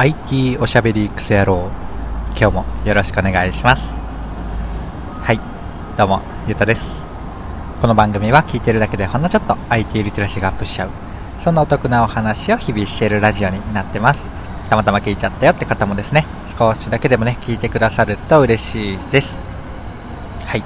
[0.00, 1.72] IT おしゃべりクソ野郎
[2.40, 3.90] 今日もよろしくお願いします。
[5.22, 5.40] はい
[5.96, 6.84] どうもゆうたです。
[7.80, 10.90] この番組は聞いてるだけでほんのちょっと IT リテラシーがアップしちゃう。
[11.40, 14.24] そんなお得なお話を日々しているラジオになってます。
[14.70, 16.26] たまたま聞いちゃったよって方もですね。
[16.56, 19.34] 少しだけでもね聞いてくださると嬉しいです。
[20.46, 20.62] はい。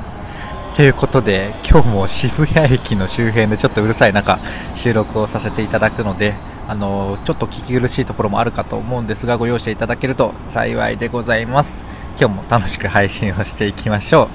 [0.76, 4.38] ということで今日も渋谷駅の周辺でちょっとうるさい中
[4.74, 6.34] 収録をさせていただくので
[6.73, 11.85] あのちょっと聞き苦しいところもあるかと思うんですがご容赦いただけると幸いでございます。
[12.18, 14.30] 今日も楽しく配信をしていきましょ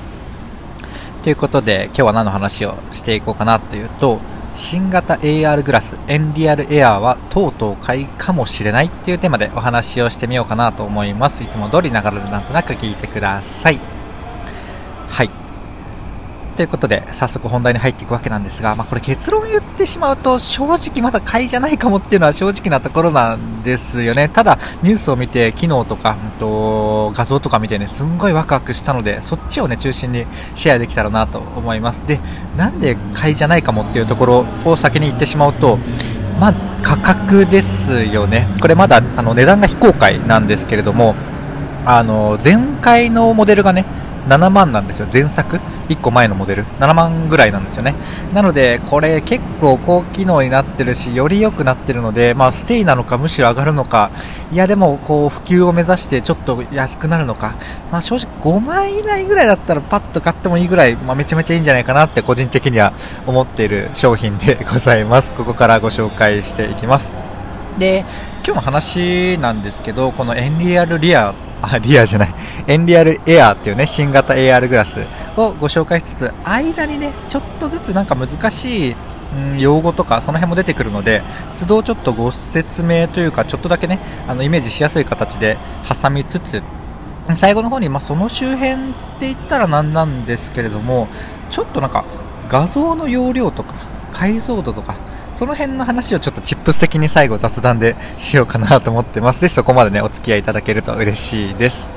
[1.21, 1.23] う。
[1.23, 4.19] ということで今日は何の話をしていこうかなというと
[4.53, 11.41] 新型 AR グラスエンリアルエアーはとうとう買いかもしれないっていうテーマでお話をしてみようかなと思います。
[11.43, 13.79] いつも通りながらでなんとなく聞いてください。
[15.09, 15.36] はい。
[16.57, 24.27] ということで、早速本題に入っていくわけなんですが、まあ、これ結論言ってしまうと、正直まだ買いじゃないかもっていうのは正直なところなんですよね。
[24.27, 32.01] ただ、ニュースを見て、機能とか、うんと、画像とか見てね、すんごいワクワクしたので、そっちをね、中心にシェアできたらなと思います。
[32.07, 32.19] で、
[32.57, 35.77] なんで買いじゃないかもっていうところを先に言ってしまうと、
[36.39, 38.47] まあ、価格ですよね。
[38.61, 41.13] これまだ、あの、値段が非公開なんですけれども、
[41.85, 43.85] あの、前回のモデルがね、
[44.27, 47.95] 7万なんですよ、前作、1個前のモデル、7万ぐらいなんですよね。
[48.33, 54.11] なので、これ結構高機能になってるし、より良くなってるので、まあ、ステイなのか、むしろ上がるのか、
[54.51, 57.55] いや、でも、こう、普及を目指してちょっと安くなるのか、
[57.91, 62.93] まあ、正直5万以内ぐらいだったらパッと買ってもいいぐらい、まあ、めちゃめちゃいいんじゃないかなって個人的には
[63.25, 65.31] 思っている商品で ございます。
[65.31, 67.11] ここからご紹介していきます。
[67.77, 68.05] で、
[68.45, 72.35] 今日の話なんですけど、このエンリアルリアあ、リアじゃない、
[72.67, 74.99] エンリアルエアーっていうね、新型 AR グラス
[75.35, 78.95] をご紹介しつつ、間にね、ちょっとずつなんか難しい、
[79.35, 81.23] うん、用語とか、その辺も出てくるので、
[81.59, 85.57] 都度ちょっとご説明というか、ちょっとだけね、あの、イメージしやすい形で
[86.01, 86.61] 挟みつつ、
[87.35, 88.75] 最後の方に、まあ、その周辺っ
[89.19, 91.07] て言ったらなんなんですけれども、
[91.49, 92.05] ちょっとなんか、
[92.47, 93.73] 画像の容量とか、
[94.11, 94.95] 解像度とか、
[95.37, 99.39] その辺の話をちょっとチップス的に最後雑談でしようかなと思ってます。
[99.39, 101.96] ぜひそこまでね、お付き合いいただけると嬉しいです。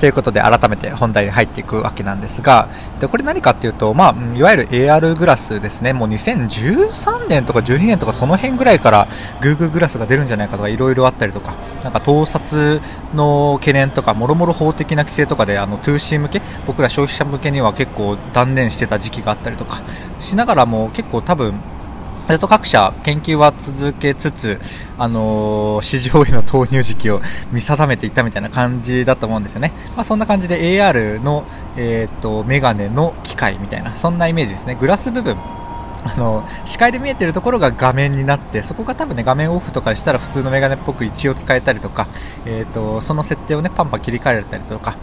[0.00, 2.68] ということで改めて本題に入っていくわけなんですが、
[3.00, 9.08] でこれ何かっていうと、まあ、いわゆる AR グラスですね、もう2013年とか12年とかその辺ぐらいから
[9.42, 12.80] Google グラスが出るんじゃないかとかいろいろあったりとか、なんか盗撮
[13.14, 19.82] の懸念とか、もろもろ法的な規制とかであの 2C 向け、僕ら消費者向けには結構断念してた時期があったりとか
[20.18, 21.52] しながらも結構多分
[22.30, 24.60] ずっと各社研究は続けつつ、
[24.98, 27.20] あのー、市場への投入時期を
[27.50, 29.72] 見定めていったみたいな感じだと思うんですよね。
[29.96, 31.44] まあ、そんな感じで AR の、
[31.76, 34.76] えっ、と、メガネの機械みたいな、そんなイメージですね。
[34.76, 35.36] グラス部分。
[36.02, 42.08] あの視界で見えてるところが画面になってそこが多分ね画面オフとかしたら普通のメガネっぽく一応使えたりとか、
[42.46, 44.96] えーと、その設定をねパンパン切り替えられたりとか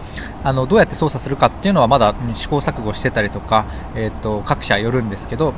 [0.44, 3.66] あのどうやって操作するかっていうのはまだ試行錯誤してたりとか、
[3.96, 5.54] えーと各社よるんですけど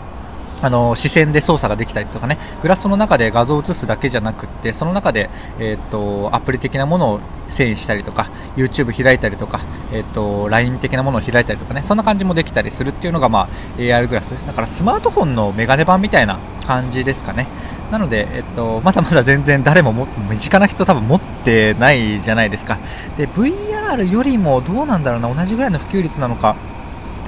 [0.61, 2.37] あの視線で操作ができたりとかね。
[2.61, 9.59] グラスの中で画像を映すだけじゃなくってその中で、えーと、アプリ的なものを遷移したりとか YouTube 開いたりとか、
[9.91, 11.83] えーと、LINE 的なものを開いたりとかね。
[11.83, 14.31] そんな感じもできたりするっていうのが、まあ、AR グラス。
[14.45, 17.47] だからスマートフォンのメガネ版みたいな感じですかね。
[17.91, 22.77] なので、えっと、まだまだ全然誰もも身近な人多分持ってないじゃないですか。
[23.17, 25.33] で VR よりもどうなんだろうな。
[25.33, 26.55] 同じぐらいの普及率なのか。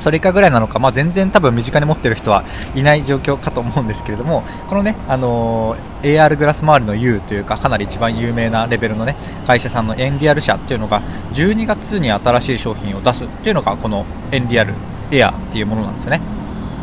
[0.01, 2.43] それ以下ぐらいなのか、まあ、全然多分身近に持ってる人は
[2.75, 11.01] いない状況かと思うんですけれども、このね、あのー、AR グラス周りの U というか、かなり一番有名なレベルのね、会社さんのエンリアル社っていうのが、
[11.33, 14.73] 12月に新しい商品を出すっていうのが、このエンリアル
[15.11, 16.40] エアっていうものなんですよね。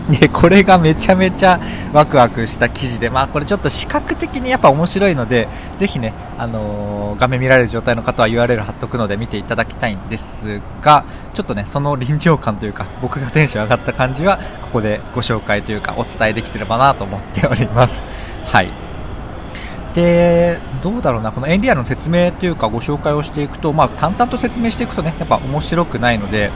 [0.09, 1.61] で、 これがめちゃめちゃ
[1.93, 5.49] ワクワクした記事で、まあこれちょっと視覚的にやっぱ面白いので、
[5.79, 11.05] ぜひね、あのー、画面見られる状態の方は URL 貼っとくので見ていただきたいんですが、
[11.35, 18.03] ちょっとね、その臨場感というか、僕がテンション上がった感じは、ここでご紹介というか、お伝えできてればなと思っております。
[18.47, 18.71] はい。
[19.95, 26.51] で、どうだろうな、このエンリアの説明というかご紹介をしていくと、まあ淡々と説明していくとね、やっぱ面白くないので、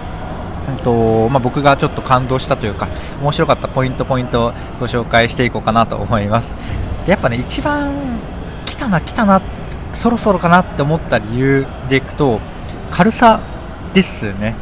[0.82, 2.88] とまあ、僕がちょっと感動したというか
[3.20, 6.54] 面白かったポイントポイントをご紹介していこうかなと思います。
[7.04, 8.20] でやっぱね一番
[8.64, 9.42] 来たな来たな
[9.92, 12.40] そろそろかなって思った理由でいくと
[12.90, 13.40] 軽さ
[13.92, 14.54] ですね。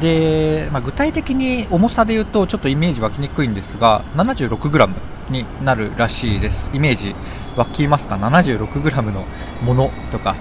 [0.00, 4.88] で、まあ、具体的に重さで言うとちょっとイメージ湧きにくいんですが 76g
[5.30, 6.70] になるらしいです。
[6.72, 7.14] イメージ
[7.56, 9.24] 湧きますか？76g の
[9.62, 10.36] ものとか。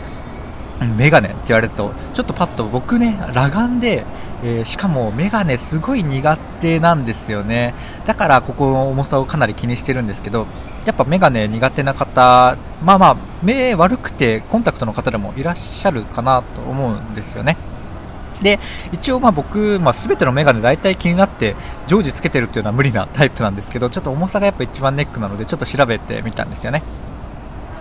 [0.86, 4.04] メガネって言われるとちょっとパッと僕ね裸眼で
[4.44, 7.74] えー、しかもメガネすごい苦手なんですよね
[8.06, 10.46] だからここの重さをかなり気にしてるんですけど
[10.88, 17.58] やっぱメガネ苦手な方、まあまあ、目悪くてコンタクトの方でもいらっしゃるかなと思うんですよね。
[18.42, 18.60] で、
[18.94, 21.56] 一応まあ僕、まあ、全てのメガネ大体気になって
[21.88, 26.84] 常時つけてるっていうのは無理なタイプなんですけど、ちょっと重さがやっぱ一番ネックなので、ちょっと調べてみたんですよね。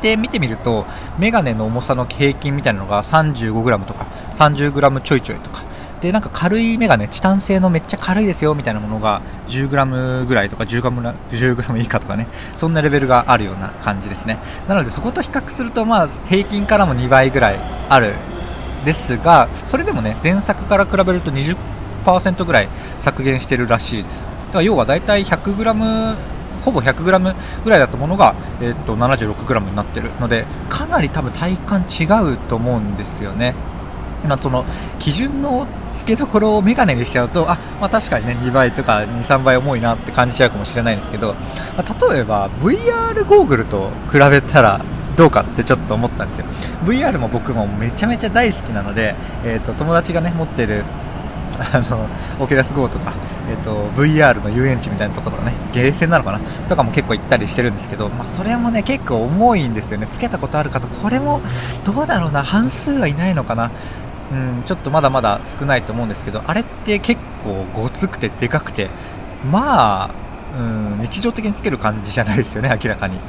[0.03, 0.87] で、見てみると、
[1.19, 5.63] メガネの重さの平均みたいなのが 35g とか 30g ちょいちょいとか、
[6.01, 14.39] で、なんか軽いメガネ、チタン製のめっちゃ軽いですよみたいなものが 10g ぐらいとか 10g, 10g 以下とかね、そんなレベルがあるような感じですね。
[14.69, 17.59] なのでそこと比較すると、まあ、平均からも2倍ぐらい
[17.89, 18.13] ある
[18.85, 22.69] ですが、それでもね、前作から比べると20%ぐらい
[23.01, 24.25] 削減してるらしいです。
[24.25, 26.36] だから要は大体 100g
[26.67, 32.05] ほぼ 100g ぐらいだったものが、えー、と 76g になってるのでかなり多分体感違
[32.35, 33.55] うと思うんですよね。
[34.27, 34.65] まあ、その
[34.99, 41.35] 基準の付けどころをメガネにしちゃうとあ、まあ、確かにね2倍とか23倍重いなって感じちゃうかもしれないんですけど、
[41.77, 44.81] まあ、例えば VR ゴーグルと比べたら
[45.17, 46.47] どうかってちょっと思ったんですよ
[46.85, 49.15] VR も僕もめちゃめちゃ大好きなので、
[49.45, 50.85] えーと、友達がね持ってる
[51.61, 52.09] あの
[52.39, 53.13] オキュラス GO とか、
[53.49, 60.07] えーと、VR の遊園地みたいなところとかねゲーセンなのかなとかも結構行ったりしてるんですけど、まあ、それもね結構重いんですよね。
[60.07, 61.41] つけたことある方これも
[61.85, 63.71] どうだろうな半数はいないのかな。
[64.33, 68.89] うん、ちょっとまだまだ少ないと思うんですけどあれって結構ごつくてでかくて
[69.51, 70.11] まあ、
[70.59, 70.63] う
[70.99, 73.21] ん、日常的につける感じじゃないですよね明らかに、うん、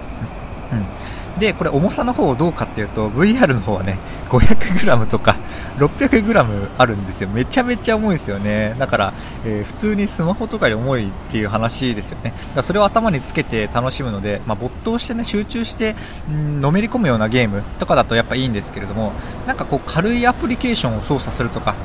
[1.40, 3.98] でこれ重さの方どうかっていうと VR の方はね
[4.30, 5.36] 500g とか
[5.78, 7.30] 600g あるんですよ。
[7.30, 8.76] めちゃめちゃ重いですよね。
[8.80, 9.14] だから、
[9.46, 12.32] えー、普通にスマホとかより重いっていう話ですよね。
[12.32, 15.96] だからそれを頭につけて楽しむので、まあ、没頭してね集中して、
[16.32, 19.14] ん、のめり込むようなゲームとかだとやっぱいいんですけれども
[19.46, 21.76] なんかこう軽いアプリケーションを操作するとか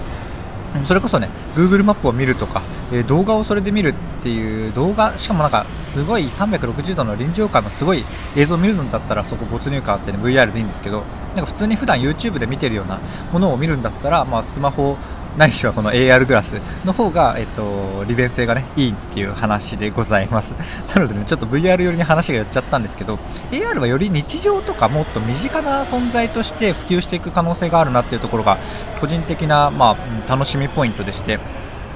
[0.85, 8.05] それこそね Google マップを見るとか、えー、動画をそれで見るっていう動画しかもなんかすごい360度の臨場感のすごい
[8.37, 11.05] 映像を見るんだったらそこ没入感あって、ね、VR でいいんですけど
[11.35, 13.01] なんか普通に普段 YouTube で見てるような
[13.33, 14.97] ものを見るんだったら、まあ、スマホ
[15.37, 20.53] ないしはこの AR グラスの方が、えっと、利便性がね、いいっていう話でございます。
[20.95, 23.19] なのでね、ちょっと VR 寄りに話が寄っちゃったんですけど、
[23.51, 28.59] AR はより日常とかもっと身近な存在として普及していく可能性があるなっていうところが、
[29.01, 31.39] 個人的な、まあ、楽しみポイントでして、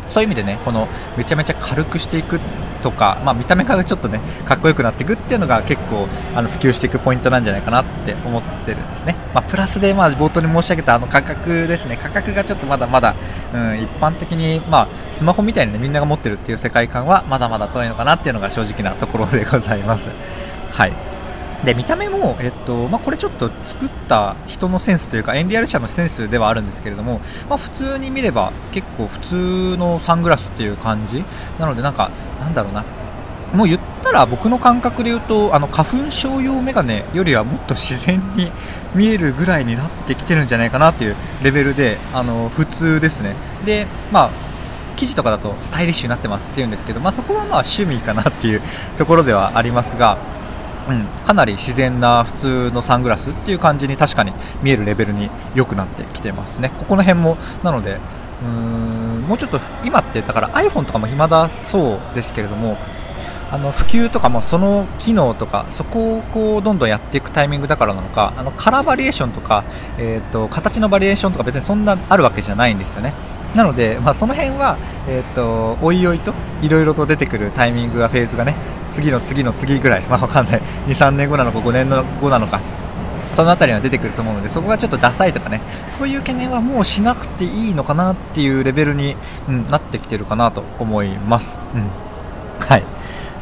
[0.08, 2.40] そういう意味でね、このめちゃめちゃ軽くしていく
[2.86, 6.06] とか、まあ、見た目がちょっとね、かっこよくなっていくっていうのが結構
[6.36, 9.16] あの普及していくポイントなんじゃないかなって思ってるんですね。
[9.34, 13.16] まあ、プラスで、まあ、冒頭に申し上げたあの価格ですね、価格がちょっとまだまだ、
[13.52, 20.08] うん、一般的に、まあ、スマホみたいにね、みんなが持ってるっていう世界観はまだまだ遠いのかなっていうのが正直なところでございます。
[20.70, 21.15] はい。
[21.64, 31.24] で見た目も、えっとまあ、これちょっと作った人のセンスというかエンリアル社のセンスではあるんですけれども、まあ、普通に見れば結構普通のサングラスっていう感じ。
[31.58, 32.10] なのでなんか
[32.40, 32.84] なんだろうな。
[33.54, 38.50] もう言ったら僕の感覚で言うとあの花粉症用メガネよりはもっと自然に
[38.94, 43.34] 見えるぐらいになってきてるんじゃないかなっていうレベルであの普通ですね。
[43.64, 44.30] でまあ
[44.96, 48.62] 記事とかだとスタイリッシュになってますっていうんですけど、まあ、そこはまあ趣味かなっていう
[48.96, 50.16] ところではありますが
[50.88, 56.70] うん、かなり自然な普通のサングラスっていう感じに確かに見えるレベルに良くなってきてますね。
[56.78, 62.76] ここの辺もなのでうーんもうちょっと今ってだから iPhone とかも暇だそうですけれども
[63.50, 69.64] あの普及とかもその機能とかそこをこうどんどんやっていくタイミングだからなのかあのカラーバリエーションとか、
[69.98, 73.12] えーと形のバリエーションとか別にそんなあるわけじゃないんですよね。
[73.54, 74.76] なので、まあ、その辺は、
[75.08, 78.54] えーと、おいおいといろいろと出てくるタイミングがフェーズがね
[78.90, 81.88] 次の次の次ぐらい、まあ、わかんない2、3年後なのか5年
[82.20, 82.60] 後なのか
[83.34, 89.16] その辺りは出てくると思うのでそこがちょっとダサいとかねそういう懸念はもうしなくていいのかなっていうレベルに、
[89.48, 91.58] うん、なってきてるかなと思います。
[91.74, 92.06] うん
[92.66, 92.96] はい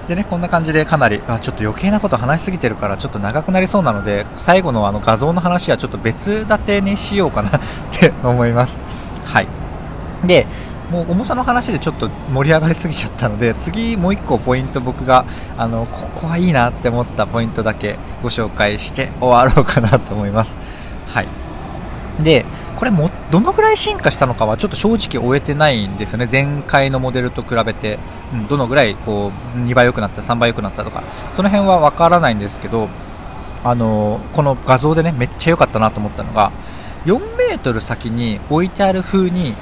[0.09, 8.77] でね、こんな感じでかなり、あ、ちょっと余計なこと話しすぎてるからちょっと長くなりそうなので、最後のあの画像の話はちょっと別立てにしようかなって思います。
[9.25, 9.64] はい。
[10.27, 10.47] で、
[10.91, 15.25] もう重さの話でちょっと盛り上がりすぎちゃったので次もう1個ポイント僕が
[15.57, 20.55] あのここはいいなって思ったポイントだけご紹介して終わろうかなと思います。
[21.09, 21.29] はい。
[22.23, 22.45] で
[22.77, 26.29] これもどのぐらい進化したのかはちょっと正直終えてないんですよね。
[26.31, 27.99] 前回のモデルと比べて、
[28.33, 31.03] うん、どのぐらいこう2倍良くなった3倍良くなったとか。
[31.35, 32.89] その辺はわからないんですけど
[33.65, 36.53] あのこの画像でねめっちゃ良かったなと思ったのが
[37.07, 39.55] 4メートル先に置いてある風に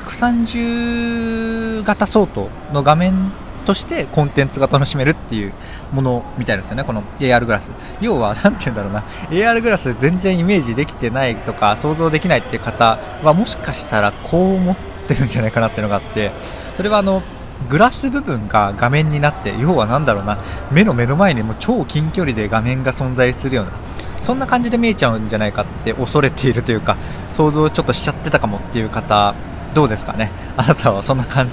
[0.00, 3.32] 130型相当の画面
[3.64, 5.52] としてコンテンツが楽しめるっていう
[5.92, 7.70] ものみたいですよね、この AR グラス。
[8.00, 14.76] 要は、なんて言うんだろうな、AR グラス全然イメージできてないとか、想像できないっていう方は、もしかしたらこう思っ
[15.08, 16.30] てるんじゃないかなっていうのがあって、
[16.76, 17.22] それはあの、
[17.70, 20.36] グラス部分が画面になって要は何だろうな
[20.70, 23.72] 目の目の前にも超近距離で画面が存在するような
[24.20, 26.98] そんな感じで見えちゃうんじゃないかって恐れているというか
[27.30, 29.34] 想像ちょっとしちゃってたかもっていう方
[29.76, 31.52] どうですかね あなたはそんな勘違い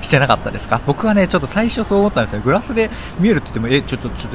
[0.00, 0.80] してなかったですか？
[0.86, 2.40] 僕はね、ちょっと最初そう思ったんですよ。
[2.40, 4.32] グラスで見えるって言っても、え、ちょっと、ちょっ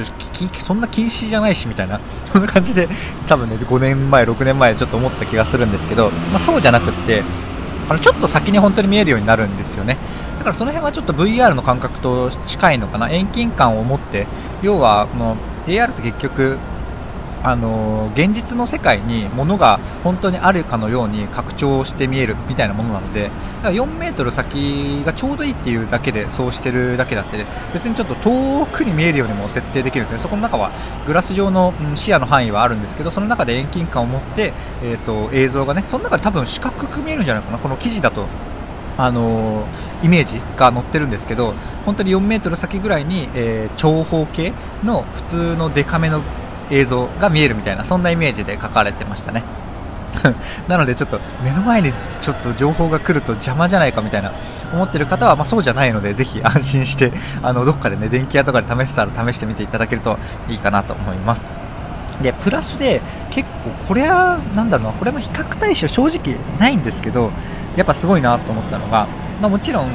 [0.53, 1.99] と、そんな禁止じゃないし、みたいな、
[2.31, 2.87] そんな感じで、
[3.27, 7.23] 多分ね、5年前、6年前、ちょっと思った気がするんですけど、まあ、そうじゃなくって、
[7.89, 9.97] あの、ちょっと先に本当に見えるようになるんですよね。
[10.37, 13.09] だからその辺はちょっと VR の感覚と近いのかな。
[13.09, 14.27] 遠近感を持って、
[14.61, 15.35] 要は、この
[15.67, 16.57] AR って結局、
[17.45, 30.19] あの現実の世界に物が本当にあるかのように拡張して見えるみたいなものなのでだから4メートル先がちょうどいいっていうだけでそうしてるだけだって、別にちょっと遠くに見えるようにも設定できるんですね。
[30.19, 30.71] そこの中は
[31.05, 37.59] グラス状の視野の範囲はあるんですけどその中で遠近感を持って、えーと、映像がねその中で多分四角く見えるんじゃないかな。
[37.59, 38.25] この記事だと
[38.97, 41.53] あのー、イメージが載ってるんですけど
[41.85, 46.21] 本当に4メートル先ぐらいに、えー、長方形の普通のデカめの
[46.71, 49.43] 映像が見えるみたいなそんなイメージで書かれてましたね。
[50.67, 54.31] なのでちょっと目の前にちょっと情報が来ると邪魔じゃないかみたいな
[54.73, 60.17] 思ってる方はまあそうじゃないのでぜひ安心してあのどっかでね電気屋とかで試せたら試してみていただけると
[60.49, 61.41] いいかなと思います。
[62.21, 67.29] でプラスで結構これはなんだろうなこれも比較対象正直ないんですけど
[67.75, 69.07] やっぱすごいなと思ったのが、
[69.41, 69.89] まあ、もちろん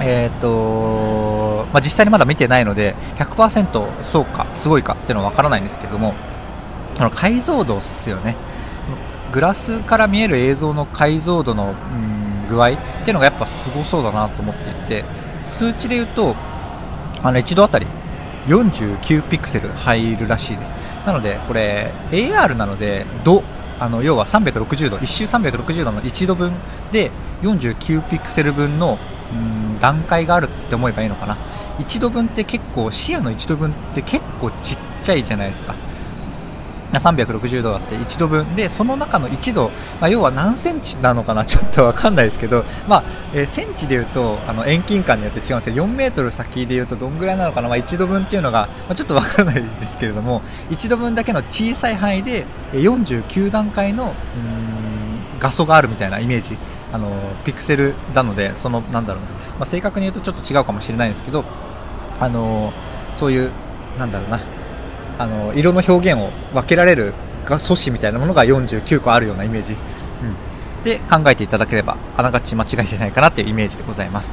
[0.00, 6.14] えーとまあ、実際にまだ見てないので100%そうかすごいかっていうのは分からないんですけども
[6.96, 8.36] その解像度ですよね。
[9.32, 15.04] グラスから見える映像の解像度の、うん、具合っていうのがやっぱすごそうだなと思っていて
[15.46, 16.36] 数値で言うと
[17.22, 17.86] あの一度あたり
[18.46, 20.74] 49ピクセル入るらしいです。
[21.06, 23.42] なのでこれ AR なので度
[23.80, 26.52] あの要は360度1周360度の1度分
[26.92, 27.10] で
[27.42, 28.98] 49ピクセル分の
[29.32, 31.36] うん段階があるって思えばいいのかな。
[31.78, 35.74] 1度分って結構視野の1度分って結構ちっちゃいじゃないですか。
[36.92, 38.54] 360度あって1度分。
[38.54, 39.70] でその中の1度、
[40.00, 45.84] まあ、要は何センチなのかなちょっと分かんないですけど、まあえー、センチでいうとあの遠近感によって違うんですよ。
[45.84, 54.14] 4メートル先でいうとどんぐらいなのかな、まあ、1度分っていうのが、まあ、ちょっと分からないですけれども1度分だけの小さい範囲で49段階の
[55.40, 56.56] 画素があるみたいなイメージ。
[56.92, 57.10] あの
[57.44, 61.44] ピクセルなのでそのなんだろうな、まあ、正確に言うとちょっと違うかもしれないんですけど
[62.20, 62.72] あの
[63.14, 63.50] そういう
[63.98, 64.40] なんだろうな。
[65.18, 67.12] あの色の表現を分けられる
[67.58, 74.32] 素子みたいなものが49個あるようなイメージ、うん、で考えていただければあながち間違いじゃないかなっていうイメージでございます、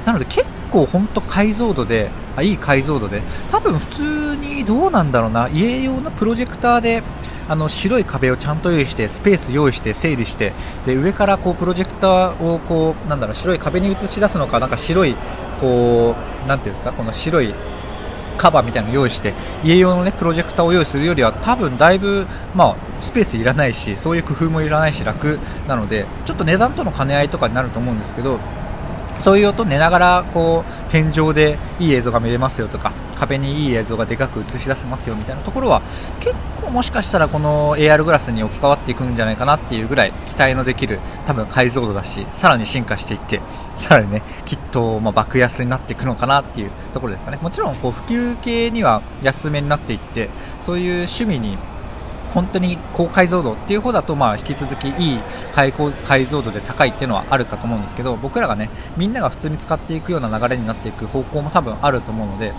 [0.00, 5.48] うん、なので結構本当解像度であいい解像度で多分普通にどうなんだろうな。
[5.48, 7.02] 家用のプロジェクターで
[7.48, 10.52] あの白い壁をちゃんと用意してスペース用意して整理して
[10.86, 15.14] で上からこうプロジェクターをこうなんだろう白い壁に映し出すのかなんか白い
[15.60, 17.54] こうなていうんですかこの白い
[18.36, 28.40] カバーみたいなのを用意して家用の、ね、プロジェクターを用意するよりは多分だいぶ、まあ、スペースいらないしそういう工夫もいらないし楽なのでちょっと値段との兼ね合いとかになると思うんですけど
[29.18, 35.82] そういう音寝ながらこう天井でいい映像が見れますよとか壁にいい映像がでかく映し出せますよみたいなところは
[36.20, 43.40] 結構もしかしたらこの AR グラスに置き換わっていくんじゃないかなっていうぐらい期待のできる多分解像度だしさらに進化していって
[43.76, 47.38] さらにねきっとま爆安になっていくのかなっていうところですかね。
[47.40, 50.28] もちろんこう普及系には安めになっていって
[50.62, 51.56] そういう趣味に
[52.34, 55.18] 本当に高解像度っていう方だと、まあ、引き続きいい
[55.52, 62.52] 解解像度で高いっていうのはあるかと思うんですけど僕らがねみんなが普通に使っていくような流れになっていく方向も多分あると思うので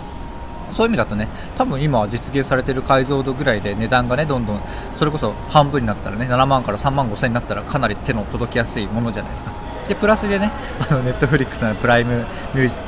[0.70, 4.60] そういう意味だとね多分今は実現されている解像度ぐらいで値段がねどんどん
[4.96, 9.52] それこそ半分になったらね7万から3万5千になったらかなり手の届きやすいものじゃないですか。
[9.88, 10.50] でプラスでね
[10.90, 12.26] あのネットフリックスのプライム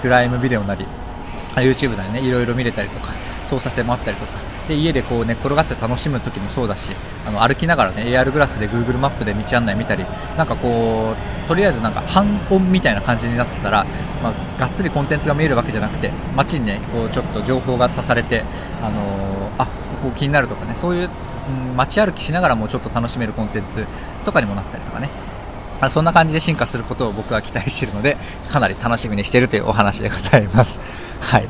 [0.03, 0.87] プライムビデオなり
[1.55, 3.13] YouTube なりねいろいろ見れたりとか
[3.45, 4.33] 操作性もあったりとか
[4.69, 6.93] で家でこう寝転がって楽しむ時もそうだし
[7.27, 10.05] あの歩きながらね AR グラスで Google マップで道案内見たり
[10.37, 13.85] なんかこうとりあえずなんか半音みたいな感じになってたら、
[14.23, 18.45] まあ、がっつりコンテンツが見えるわけじゃなくて街にねこうちょっと情報が足されて
[18.83, 19.67] あのー、あ
[20.03, 23.87] ここ気になるとかねそういう、うん、街歩きしながらもちょっと楽しめるコンテンツ
[24.27, 25.09] とかにもなったりとかね
[25.91, 28.17] そんな感じで進化することを僕は期待しているので
[28.49, 30.79] かなり楽しみにしているというお話でございます。
[31.21, 31.49] はい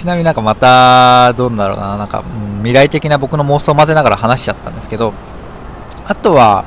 [0.00, 2.24] ちなみになんかまた、どうだろうな、なんか、
[2.60, 5.12] 未来的な僕の妄想を混ぜながら話しちゃったんですけど、
[6.06, 6.64] あとは、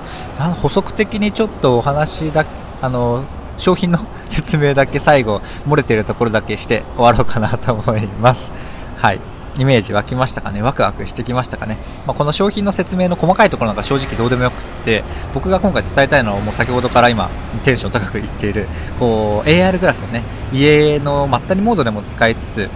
[0.61, 2.45] 補足的にちょっとお話だ、
[2.79, 3.23] あの、
[3.57, 3.99] 商品の
[4.29, 8.51] 説明だけ最後、漏れてるところだけして終わろうかなと思います。
[8.97, 9.19] はい。
[9.57, 10.61] イメージ湧きましたかね？
[10.61, 17.29] ワクワクしてきましたかね、まあ、この商品の説明の細かいところなんか正直どうでもよくって僕が今回伝えたいのはもう先ほどから今
[17.63, 22.69] テンション高く言っているこう AR グラスをね家のまったりモードでも使いつつ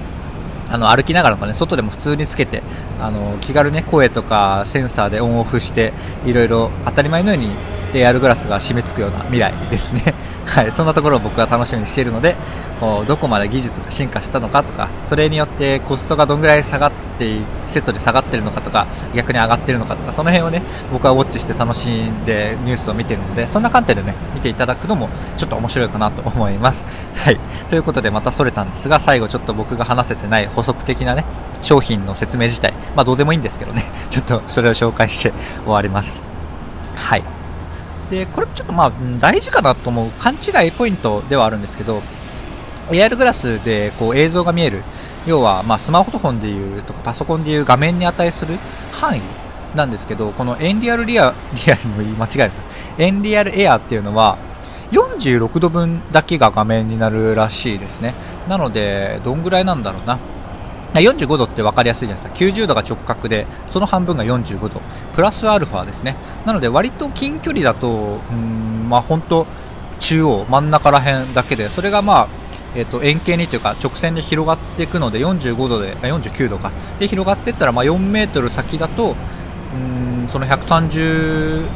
[0.69, 2.61] あの歩きながらとかね外でも普通につけて
[2.99, 5.93] あの気軽ね声とかセンサーでオンオフして
[6.25, 7.55] いろいろ当たり前のように
[7.93, 10.13] AR グラスが締め付くような未来ですね。
[10.47, 12.35] はい、そんなところを僕は楽しみにしているので
[12.79, 26.85] こうどこまで技術が進化したのかとかそれによってコストがどんぐらい下がってセットで下がってるのかとか逆に上がってるのかとかその辺をね僕はウォッチして楽しんでニュースを見てるのでそんな観点でね見ていただくのもちょっと面白いかなと思います。
[27.17, 27.39] はい、
[27.69, 31.25] ということでまたそれたんですが最後ちょっと僕が話せてない補足的なね
[31.61, 36.23] 商品の説明自体まあどうでもいいんですけどね ちょっとそれを紹介して終わります。
[36.95, 37.36] はい
[38.09, 42.01] でこれちょっとまあ大事かなと思う勘違いポイントではあるんですけど
[42.89, 44.83] AR グラスでこう映像が見える。
[45.27, 48.57] 要はまスマートフォンでいうとかパソコンでいう画面に値する
[48.93, 49.21] 範囲
[49.75, 51.33] なんですけどこのエンリアルリア
[51.65, 52.51] リアルも間違える
[52.97, 54.37] エンリアルエアっていうのは
[54.91, 58.13] 46度分だけが画面になるらしいですね。
[58.47, 60.17] なのでどんぐらいなんだろうな。
[61.01, 62.45] 45度って分かりやすいじゃないですか。
[62.45, 64.81] 90度が直角でその半分が45度。
[65.13, 66.15] プラスアルファですね。
[66.45, 69.47] なので割と近距離だとうんまあ本当
[69.99, 72.27] 中央真ん中ら辺だけでそれがまあ
[72.75, 76.71] えー、と円形にというか直線で広がっていくので45度で49度か。
[76.99, 79.15] で広がっていったらまあ4メートル先だと
[79.73, 81.67] うんその130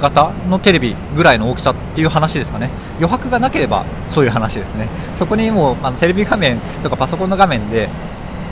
[0.00, 2.70] 型のテレビぐらいの大きさっていう話ですかね。
[2.98, 4.88] 余白がなければそういう話ですね。
[5.14, 7.88] そこにもうあのテレビ画面とかパソコンの画面で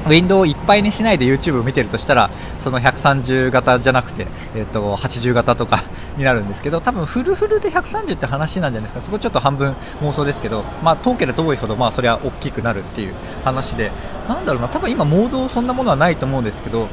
[0.07, 5.83] ウィンドウをいっぱいにしないで YouTube を見てるとしたらその130型じゃなくて、えー、と80型とか
[6.17, 9.05] になるんですけど多分フルフルで130って話なんじゃないですか。
[9.05, 13.91] そこちょっと半分妄想ですけど、まあ、遠ければ遠いほどまあそれは大きくなるっていう話で。
[14.29, 14.69] なんだろうな。
[14.69, 16.89] 多分今モードそんなものはないと思うんですけど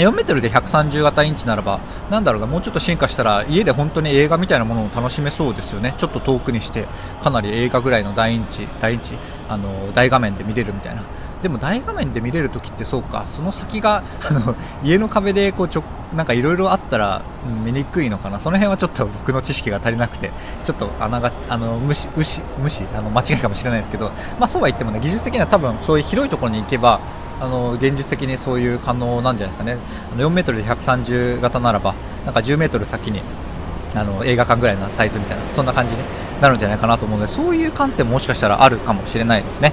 [0.00, 5.94] 4メートルで130型インチならば、なんだろうな、もうちょっと進化したら、家で本当に映画みたいなものを楽しめそうですよね。
[5.98, 6.86] ちょっと遠くにして、
[7.20, 9.16] かなり映画ぐらいの大インチ、大インチ、
[9.48, 11.02] あの、大画面で見れるみたいな。
[11.42, 15.84] でも大画面で見れるときってそうか、その先が、 あの、家の壁でこうちょ、
[16.14, 17.22] なんかいろいろあったら、
[17.64, 18.40] 見にくいのかな。
[18.40, 20.30] その辺はちょっと僕の知識が足りなくて、
[20.64, 26.98] ちょっと穴が、あの、無視、無視、無視、あの、間違いかもしれないですけど、まあそうは言ってもね、技術的には多分そういう広いところに行けば、
[27.40, 29.78] あの現実的にそういう可能なんじゃないですかね、
[30.12, 31.94] あの4メートルで130型ならば、
[32.24, 33.22] なんか10メートル先に
[33.94, 36.00] あの映画館ぐらいのサイズみたいな、そんな感じに
[36.40, 39.72] なるんじゃないかなと思うので、そういう観点ももしかしたらあるかもしれないですね。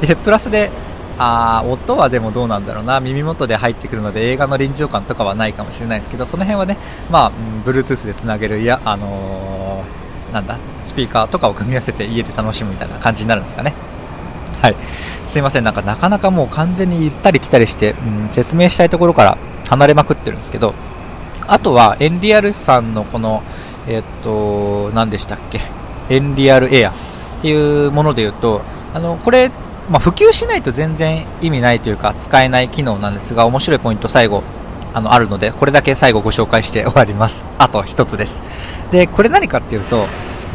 [0.00, 0.70] でプラスで
[1.18, 6.78] あ音はでもどうなんだろうな耳元で入ってくるので映画の臨場感とかはないかもしれないですけどその辺はね、
[7.10, 13.74] まあ、うん、Bluetooth でつなげるいや、あのー、なんだスピーカーとかを組み合わせて家で楽しむみたいな感じになるんですかね。
[14.62, 14.76] はい。
[15.26, 20.74] すいません、なんかなかなかもう完全に行ったり来たりして、うん、説明したいところから離れまくってるんですけど、
[21.46, 23.42] あとはエンリアルさんのこの、
[23.86, 25.60] えっと、何でしたっけ、
[26.08, 26.92] エンリアルエアっ
[27.42, 28.62] ていうもので言うと、
[28.94, 29.50] あの、これ、
[29.90, 34.42] まあ、普及しないと全然意味ないというか使えない機能なんですが面白いポイント最後
[34.92, 37.42] あのあるのでこれだけ最後ご紹介して終わります。
[37.58, 38.32] あと1つです。
[38.90, 40.06] でこれ何かっていうと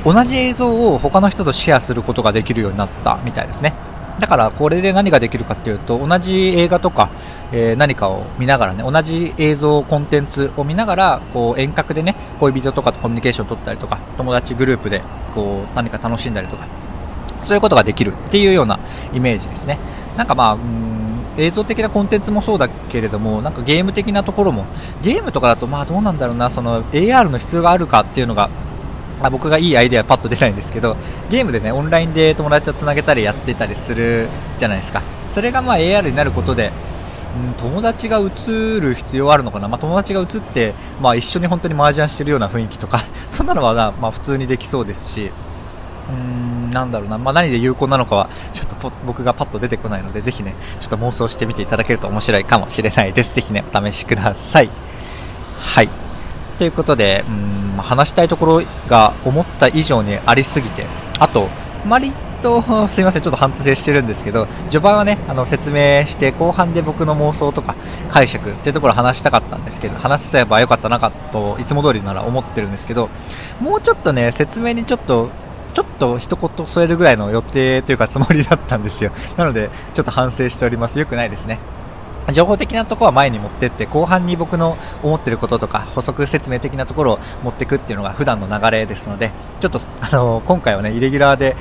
[0.06, 3.74] 同じ映像を他の人とシェアすることができるようになったみたいですね。
[4.20, 7.10] だからこれで何ができるかっていうと同じ映画とか、
[7.52, 15.02] えー、何かを見ながらね同じ映像コンテンツを見ながらこう遠隔でね恋人とかとコミュニケーションを取ったりとか友達グループで
[15.34, 16.68] こう何か楽しんだりとか
[17.44, 18.80] そういうことができるっていうような
[19.14, 19.78] イメージですね。
[20.18, 20.58] なんかまあ
[21.38, 24.66] 映像的なコンテンツもそうだけれどもなんかゲーム的なところも
[25.02, 28.50] ゲームとかだとまあどうなんだろうなその AR の必要があるかっていうのが
[29.28, 30.96] あ、僕がいいアイデアパッと出ないんですけど
[31.30, 35.02] ゲームでねオンラインで友達とつなげたりやってたりするじゃないですか
[35.34, 36.72] それがまあ AR になることで
[37.34, 43.00] うん、友達が映る必要あるのかな、まあ、友達が映って、まあ、一緒に本当に麻雀してるような雰囲気とか
[43.32, 45.32] そんなのはなまあ、普通にできそうですし、
[46.10, 53.34] うーん、なんだろうな、まあ、何で有効なのかはちょっと僕がパッと出てこないので、ぜひね、ちょっと妄想してみていただけると面白いかもしれないです。
[53.34, 54.70] ぜひね、お試しください。
[55.60, 56.03] はい。
[56.64, 60.86] ということで、うん話したいところが思った以上にありすぎて、
[61.20, 61.50] あと、
[61.90, 67.76] 割と、すいません、ちょっと反省してるんですけど、序盤はね、あの、説明して、後半で僕の妄想とか
[68.08, 73.10] 解釈っていうところ話したかったんですけど、話せばよかったなかと、いつも通りなら思ってるんですけど、
[73.60, 75.30] もうちょっとね、説明にちょっと、
[75.74, 79.12] ちょっと一言添えるぐらいの予定というかつもりだったんですよ。
[79.36, 81.00] なので、ちょっと反省しております。
[81.00, 81.60] よくないですね。
[82.32, 91.56] 情報的なところは前に持ってって後半に僕の思ってることとか補足説明的なところを持っていくっていうのが普段の流れですのでちょっとあの 今回はねイレギュラーで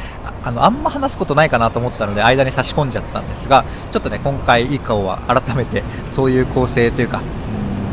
[0.44, 7.20] あのあんま話すことないかなと思ったので間に差し込んじゃったんですがちょっとね今回以降は改めてそういう構成というか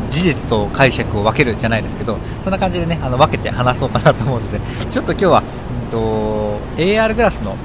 [0.08, 5.42] 事実と解釈を分けるじゃないですけどそんな感じでねあの分けて話そうかなと思うのでちょっと今日は、
[5.84, 7.56] うんと AR グラスの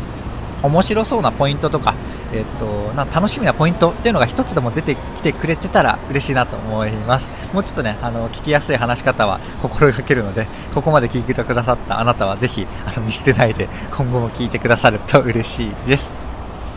[0.66, 1.94] 面白そうなポイントとか、
[2.34, 7.28] えっと、な楽しみなポイントっていうのが1つでも出てきてくれてたら嬉しいなと思います。
[7.54, 16.10] もうちょっとね、あの、聞きやすい話し方は心がけるので、ここまで聞いてくださったあなたはぜひ、あの、見捨てないで今後も聞いてくださると嬉しいです。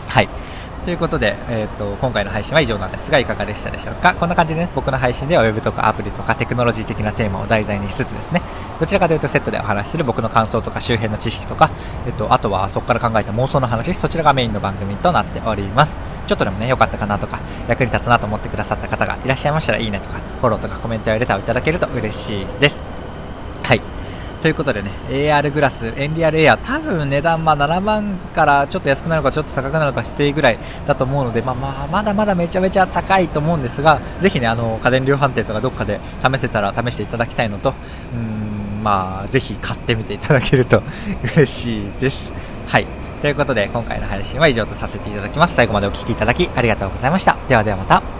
[0.07, 0.29] はい。
[0.85, 4.15] ということで、えーと、今回の配信は以上なんですがいかがでしたでしょうか？
[4.15, 8.41] こんな感じで、ね、僕の配信では Web とかアプリとかテクノロジー的なテーマを題材にしつつですね
[8.79, 11.69] どちらかというとセットでお話しする僕の感想とか周辺の知識とか、
[12.07, 15.95] えーと、あとはそこから考えた妄想の話そちらがメインの番組となっております。
[16.25, 22.79] ちょっとでもね良かったかなとか役に立つなと思ってくださった方がいらっしゃいましたらいいねとかフォローとかコメントやレターをいただけると嬉しいです。
[23.63, 23.81] はい。
[24.41, 37.73] ということでね、AR グラス、エンリアルエア、多分値段まあ7万からちょっと安くなるかちょっと高くなるかしてぐらいだと思うので、まあ、まあまだまだめちゃめちゃ高いと思うんですが、ぜひね、あの家電量販店とかどっかで試せたら試していただきたいのと、
[38.13, 40.81] うんまあ、ぜひ買ってみていただけると
[41.35, 42.31] 嬉しいです。
[42.67, 42.85] はい。
[43.21, 45.55] ということで、今回の配信は以上とさせていただきます。
[45.55, 47.35] 最後までお聴きいただきありがとうございました。
[47.49, 48.18] ではではまた。